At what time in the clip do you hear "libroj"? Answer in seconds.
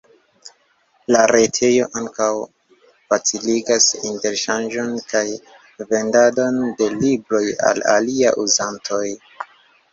6.99-7.47